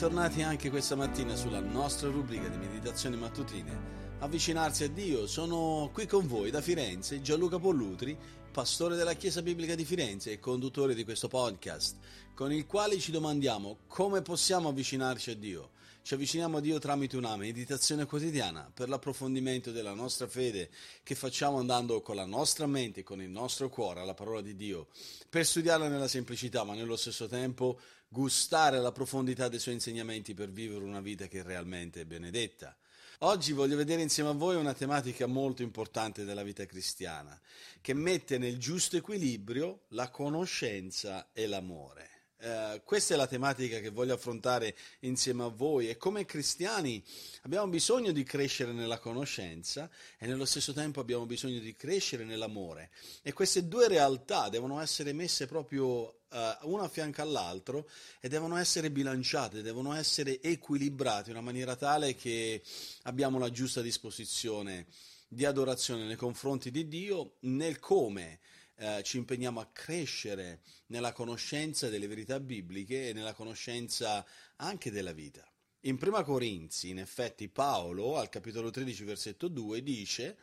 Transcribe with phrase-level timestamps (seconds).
[0.00, 4.16] bentornati anche questa mattina sulla nostra rubrica di meditazioni mattutine.
[4.20, 8.16] Avvicinarsi a Dio, sono qui con voi da Firenze Gianluca Pollutri,
[8.50, 11.98] pastore della Chiesa Biblica di Firenze e conduttore di questo podcast,
[12.34, 15.72] con il quale ci domandiamo come possiamo avvicinarci a Dio.
[16.02, 20.70] Ci avviciniamo a Dio tramite una meditazione quotidiana per l'approfondimento della nostra fede
[21.02, 24.56] che facciamo andando con la nostra mente e con il nostro cuore alla parola di
[24.56, 24.86] Dio,
[25.28, 27.78] per studiarla nella semplicità ma nello stesso tempo
[28.12, 32.76] gustare la profondità dei suoi insegnamenti per vivere una vita che realmente è benedetta.
[33.20, 37.40] Oggi voglio vedere insieme a voi una tematica molto importante della vita cristiana,
[37.80, 42.08] che mette nel giusto equilibrio la conoscenza e l'amore.
[42.40, 47.04] Uh, questa è la tematica che voglio affrontare insieme a voi e come cristiani
[47.42, 52.92] abbiamo bisogno di crescere nella conoscenza e nello stesso tempo abbiamo bisogno di crescere nell'amore
[53.20, 57.88] e queste due realtà devono essere messe proprio uh, una a fianco all'altro
[58.20, 62.62] e devono essere bilanciate, devono essere equilibrate in una maniera tale che
[63.02, 64.86] abbiamo la giusta disposizione
[65.28, 68.40] di adorazione nei confronti di Dio, nel come
[68.76, 74.24] eh, ci impegniamo a crescere nella conoscenza delle verità bibliche e nella conoscenza
[74.56, 75.46] anche della vita.
[75.84, 80.36] In Prima Corinzi, in effetti, Paolo, al capitolo 13, versetto 2, dice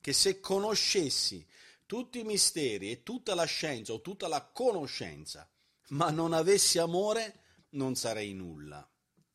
[0.00, 1.44] che se conoscessi
[1.88, 5.50] tutti i misteri e tutta la scienza o tutta la conoscenza,
[5.88, 8.86] ma non avessi amore, non sarei nulla.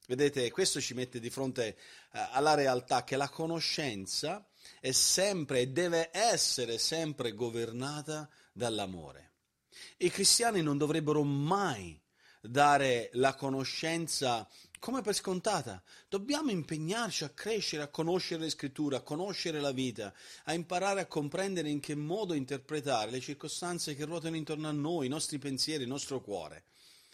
[0.05, 1.75] Vedete, questo ci mette di fronte eh,
[2.11, 4.47] alla realtà che la conoscenza
[4.79, 9.31] è sempre e deve essere sempre governata dall'amore.
[9.97, 11.99] I cristiani non dovrebbero mai
[12.39, 14.47] dare la conoscenza
[14.83, 15.81] come per scontata.
[16.09, 20.13] Dobbiamo impegnarci a crescere, a conoscere le scritture, a conoscere la vita,
[20.43, 25.05] a imparare a comprendere in che modo interpretare le circostanze che ruotano intorno a noi,
[25.05, 26.65] i nostri pensieri, il nostro cuore.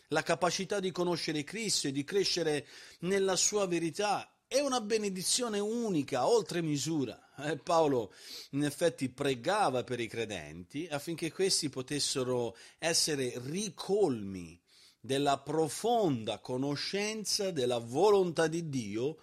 [0.08, 2.66] La capacità di conoscere Cristo e di crescere
[3.02, 7.22] nella sua verità è una benedizione unica, oltre misura.
[7.38, 8.16] Eh, Paolo
[8.54, 14.59] in effetti pregava per i credenti affinché questi potessero essere ricolmi
[15.00, 19.18] della profonda conoscenza della volontà di Dio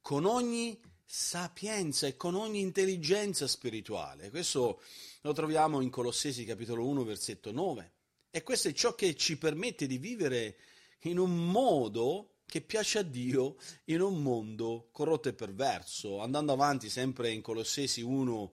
[0.00, 4.30] con ogni sapienza e con ogni intelligenza spirituale.
[4.30, 4.80] Questo
[5.22, 7.92] lo troviamo in Colossesi capitolo 1 versetto 9.
[8.30, 10.56] E questo è ciò che ci permette di vivere
[11.00, 16.20] in un modo che piace a Dio in un mondo corrotto e perverso.
[16.20, 18.52] Andando avanti, sempre in Colossesi 1,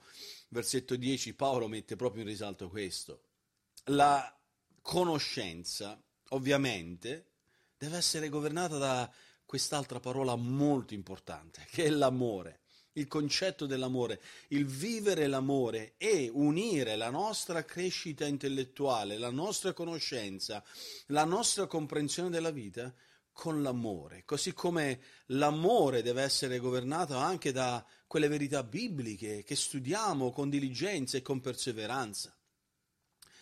[0.49, 3.21] versetto 10, Paolo mette proprio in risalto questo.
[3.85, 4.35] La
[4.81, 7.25] conoscenza, ovviamente,
[7.77, 9.11] deve essere governata da
[9.45, 12.61] quest'altra parola molto importante, che è l'amore.
[12.93, 20.63] Il concetto dell'amore, il vivere l'amore e unire la nostra crescita intellettuale, la nostra conoscenza,
[21.07, 22.91] la nostra comprensione della vita
[23.31, 30.31] con l'amore, così come l'amore deve essere governato anche da quelle verità bibliche che studiamo
[30.31, 32.36] con diligenza e con perseveranza.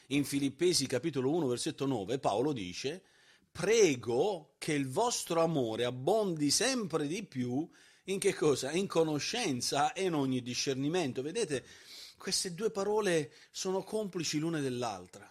[0.10, 3.04] In Filippesi capitolo 1 versetto 9 Paolo dice
[3.52, 7.68] prego che il vostro amore abbondi sempre di più
[8.06, 8.72] in che cosa?
[8.72, 11.22] In conoscenza e in ogni discernimento.
[11.22, 11.66] Vedete,
[12.18, 15.28] queste due parole sono complici l'una dell'altra.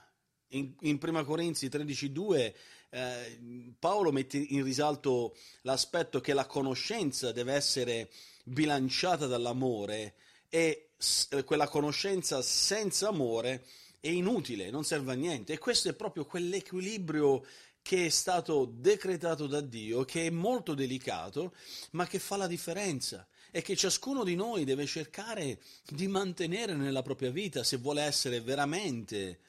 [0.48, 2.52] In, in 1 Corinzi 13,2
[2.90, 8.10] eh, Paolo mette in risalto l'aspetto che la conoscenza deve essere
[8.44, 10.14] bilanciata dall'amore
[10.48, 13.64] e s- quella conoscenza senza amore
[14.04, 15.54] è inutile, non serve a niente.
[15.54, 17.42] E questo è proprio quell'equilibrio
[17.80, 21.54] che è stato decretato da Dio, che è molto delicato,
[21.92, 25.58] ma che fa la differenza e che ciascuno di noi deve cercare
[25.88, 29.40] di mantenere nella propria vita se vuole essere veramente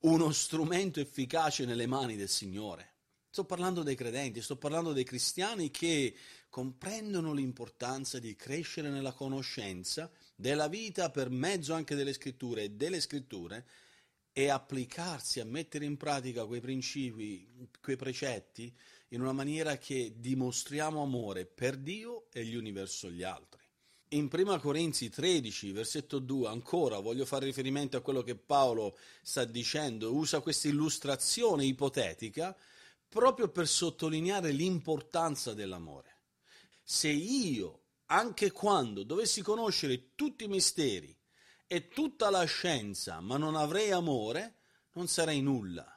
[0.00, 2.94] uno strumento efficace nelle mani del Signore.
[3.28, 6.14] Sto parlando dei credenti, sto parlando dei cristiani che
[6.48, 13.00] comprendono l'importanza di crescere nella conoscenza della vita per mezzo anche delle scritture e delle
[13.00, 13.66] scritture
[14.38, 18.72] e applicarsi a mettere in pratica quei principi, quei precetti
[19.08, 23.60] in una maniera che dimostriamo amore per Dio e gli uni verso gli altri.
[24.10, 29.44] In 1 Corinzi 13, versetto 2, ancora voglio fare riferimento a quello che Paolo sta
[29.44, 32.56] dicendo, usa questa illustrazione ipotetica
[33.08, 36.18] proprio per sottolineare l'importanza dell'amore.
[36.84, 41.17] Se io, anche quando dovessi conoscere tutti i misteri
[41.68, 44.54] e tutta la scienza, ma non avrei amore,
[44.94, 45.92] non sarei nulla.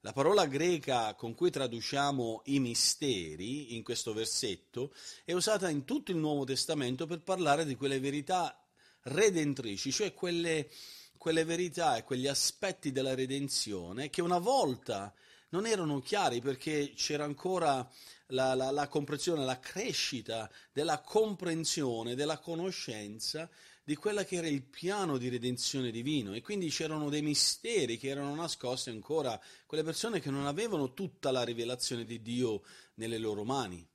[0.00, 4.92] La parola greca con cui traduciamo i misteri in questo versetto
[5.24, 8.60] è usata in tutto il Nuovo Testamento per parlare di quelle verità
[9.04, 10.68] redentrici, cioè quelle,
[11.16, 15.14] quelle verità e quegli aspetti della redenzione che una volta
[15.50, 17.88] non erano chiari perché c'era ancora
[18.26, 23.48] la, la, la comprensione, la crescita della comprensione, della conoscenza
[23.84, 28.08] di quella che era il piano di redenzione divino e quindi c'erano dei misteri che
[28.08, 32.62] erano nascosti ancora quelle persone che non avevano tutta la rivelazione di Dio
[32.94, 33.86] nelle loro mani.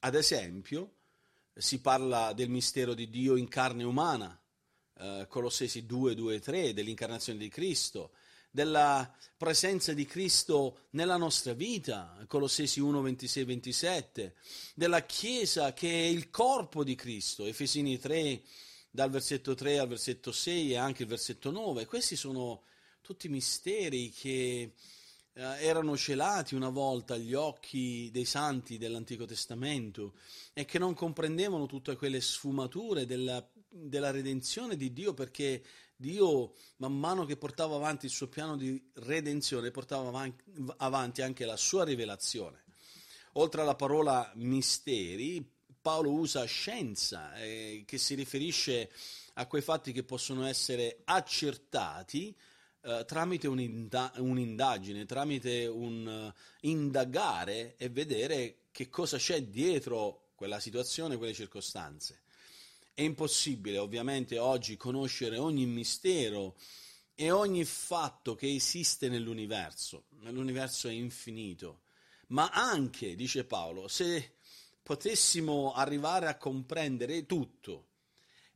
[0.00, 0.94] Ad esempio,
[1.54, 4.40] si parla del mistero di Dio in carne umana,
[4.98, 8.14] eh, Colossesi 2, 2, 3, dell'incarnazione di Cristo,
[8.50, 14.34] della presenza di Cristo nella nostra vita, Colossesi 1, 26, 27,
[14.74, 18.42] della Chiesa che è il corpo di Cristo, Efesini 3,
[18.98, 21.86] dal versetto 3 al versetto 6 e anche il versetto 9.
[21.86, 22.64] Questi sono
[23.00, 24.72] tutti misteri che
[25.34, 30.14] eh, erano celati una volta agli occhi dei santi dell'Antico Testamento
[30.52, 35.62] e che non comprendevano tutte quelle sfumature della, della redenzione di Dio perché
[35.94, 40.28] Dio, man mano che portava avanti il suo piano di redenzione, portava
[40.78, 42.64] avanti anche la sua rivelazione.
[43.34, 45.57] Oltre alla parola misteri,
[45.88, 48.90] Paolo usa scienza, eh, che si riferisce
[49.34, 52.36] a quei fatti che possono essere accertati
[52.82, 60.60] eh, tramite un'inda- un'indagine, tramite un uh, indagare e vedere che cosa c'è dietro quella
[60.60, 62.20] situazione, quelle circostanze.
[62.92, 66.56] È impossibile ovviamente oggi conoscere ogni mistero
[67.14, 70.04] e ogni fatto che esiste nell'universo.
[70.24, 71.80] L'universo è infinito.
[72.26, 74.36] Ma anche, dice Paolo, se
[74.88, 77.88] potessimo arrivare a comprendere tutto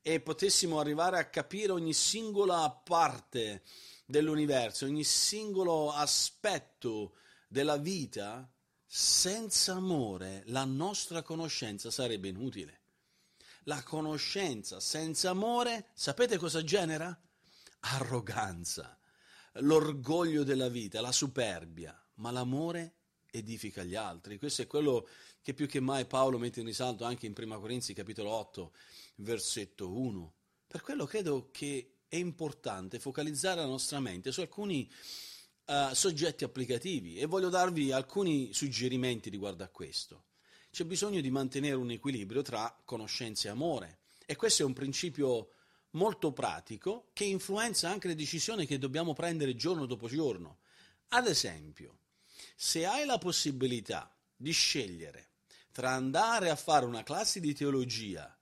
[0.01, 3.63] e potessimo arrivare a capire ogni singola parte
[4.07, 7.17] dell'universo, ogni singolo aspetto
[7.49, 8.51] della vita,
[8.87, 12.81] senza amore la nostra conoscenza sarebbe inutile.
[13.65, 17.15] La conoscenza senza amore, sapete cosa genera?
[17.81, 18.99] Arroganza,
[19.57, 23.01] l'orgoglio della vita, la superbia, ma l'amore
[23.33, 24.39] edifica gli altri.
[24.39, 25.09] Questo è quello
[25.41, 28.73] che più che mai Paolo mette in risalto anche in 1 Corinzi capitolo 8,
[29.17, 30.35] versetto 1.
[30.69, 34.89] Per quello credo che è importante focalizzare la nostra mente su alcuni
[35.65, 40.27] uh, soggetti applicativi e voglio darvi alcuni suggerimenti riguardo a questo.
[40.71, 45.49] C'è bisogno di mantenere un equilibrio tra conoscenza e amore e questo è un principio
[45.93, 50.59] molto pratico che influenza anche le decisioni che dobbiamo prendere giorno dopo giorno.
[51.09, 51.99] Ad esempio,
[52.57, 55.31] se hai la possibilità di scegliere
[55.73, 58.37] tra andare a fare una classe di teologia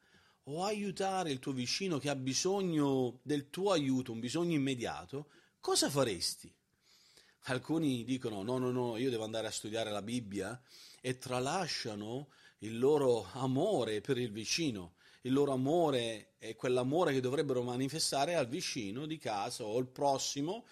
[0.44, 5.28] o aiutare il tuo vicino che ha bisogno del tuo aiuto, un bisogno immediato,
[5.60, 6.52] cosa faresti?
[7.44, 10.60] Alcuni dicono no, no, no, io devo andare a studiare la Bibbia
[11.00, 12.28] e tralasciano
[12.58, 18.48] il loro amore per il vicino, il loro amore è quell'amore che dovrebbero manifestare al
[18.48, 20.66] vicino di casa o al prossimo,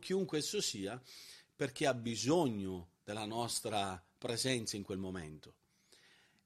[0.00, 1.00] chiunque esso sia,
[1.62, 5.54] perché ha bisogno della nostra presenza in quel momento.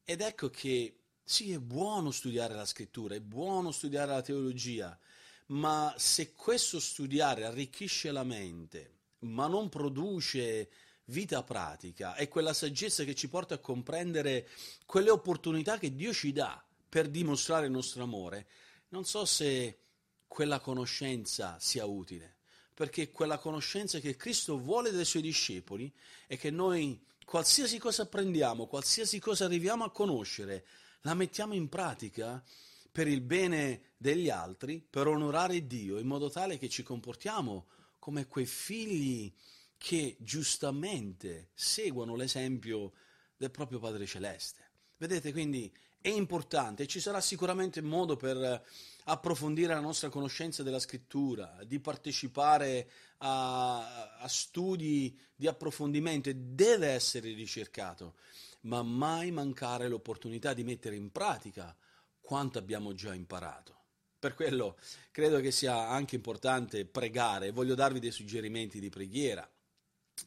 [0.04, 4.98] Ed ecco che sì, è buono studiare la scrittura, è buono studiare la teologia,
[5.46, 10.68] ma se questo studiare arricchisce la mente, ma non produce
[11.06, 14.46] vita pratica, è quella saggezza che ci porta a comprendere
[14.84, 18.48] quelle opportunità che Dio ci dà per dimostrare il nostro amore,
[18.88, 19.78] non so se
[20.26, 22.35] quella conoscenza sia utile,
[22.76, 25.90] perché quella conoscenza che Cristo vuole dai suoi discepoli
[26.26, 30.66] è che noi qualsiasi cosa apprendiamo, qualsiasi cosa arriviamo a conoscere,
[31.00, 32.44] la mettiamo in pratica
[32.92, 37.66] per il bene degli altri, per onorare Dio, in modo tale che ci comportiamo
[37.98, 39.32] come quei figli
[39.78, 42.92] che giustamente seguono l'esempio
[43.38, 44.64] del proprio Padre Celeste.
[44.98, 45.74] Vedete, quindi
[46.06, 48.62] è importante e ci sarà sicuramente modo per
[49.06, 56.90] approfondire la nostra conoscenza della scrittura, di partecipare a, a studi di approfondimento e deve
[56.90, 58.14] essere ricercato,
[58.62, 61.76] ma mai mancare l'opportunità di mettere in pratica
[62.20, 63.74] quanto abbiamo già imparato.
[64.16, 64.78] Per quello
[65.10, 69.48] credo che sia anche importante pregare, voglio darvi dei suggerimenti di preghiera.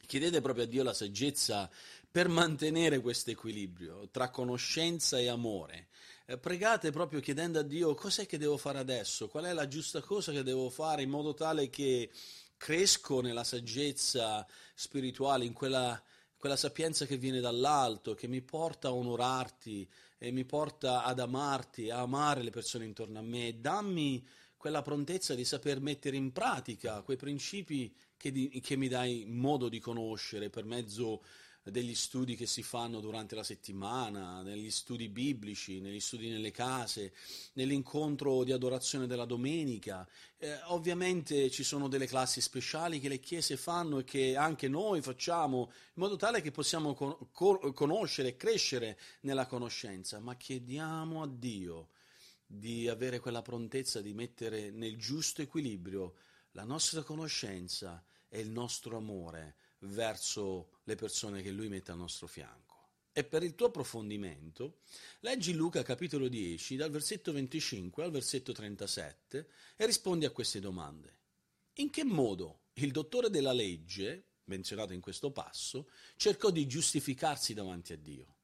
[0.06, 1.70] Chiedete proprio a Dio la saggezza
[2.10, 5.88] per mantenere questo equilibrio tra conoscenza e amore.
[6.26, 10.00] Eh, pregate proprio chiedendo a Dio cos'è che devo fare adesso, qual è la giusta
[10.00, 12.10] cosa che devo fare in modo tale che
[12.56, 16.00] cresco nella saggezza spirituale, in quella
[16.40, 21.90] quella sapienza che viene dall'alto, che mi porta a onorarti e mi porta ad amarti,
[21.90, 23.60] a amare le persone intorno a me.
[23.60, 24.26] Dammi
[24.60, 29.70] quella prontezza di saper mettere in pratica quei principi che, di, che mi dai modo
[29.70, 31.22] di conoscere per mezzo
[31.62, 37.14] degli studi che si fanno durante la settimana, negli studi biblici, negli studi nelle case,
[37.54, 40.06] nell'incontro di adorazione della domenica.
[40.36, 45.00] Eh, ovviamente ci sono delle classi speciali che le chiese fanno e che anche noi
[45.00, 51.26] facciamo in modo tale che possiamo con- conoscere e crescere nella conoscenza, ma chiediamo a
[51.26, 51.88] Dio
[52.52, 56.16] di avere quella prontezza di mettere nel giusto equilibrio
[56.52, 62.26] la nostra conoscenza e il nostro amore verso le persone che Lui mette al nostro
[62.26, 62.88] fianco.
[63.12, 64.80] E per il tuo approfondimento,
[65.20, 71.18] leggi Luca capitolo 10 dal versetto 25 al versetto 37 e rispondi a queste domande.
[71.74, 77.92] In che modo il dottore della legge, menzionato in questo passo, cercò di giustificarsi davanti
[77.92, 78.38] a Dio?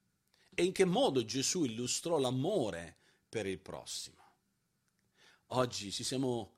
[0.53, 2.99] E in che modo Gesù illustrò l'amore
[3.37, 4.17] per il prossimo?
[5.49, 6.53] Oggi ci siamo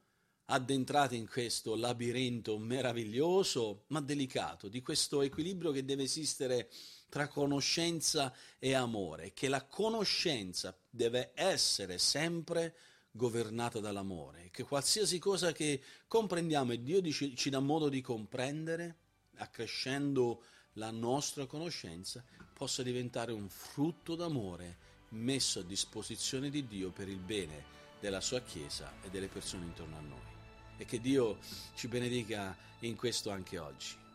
[0.45, 6.69] addentrate in questo labirinto meraviglioso ma delicato, di questo equilibrio che deve esistere
[7.09, 12.77] tra conoscenza e amore, che la conoscenza deve essere sempre
[13.11, 18.99] governata dall'amore, che qualsiasi cosa che comprendiamo e Dio ci, ci dà modo di comprendere,
[19.35, 20.43] accrescendo
[20.75, 27.19] la nostra conoscenza, possa diventare un frutto d'amore messo a disposizione di Dio per il
[27.19, 30.37] bene della sua Chiesa e delle persone intorno a noi
[30.77, 31.37] e che Dio
[31.75, 34.08] ci benedica in questo anche oggi.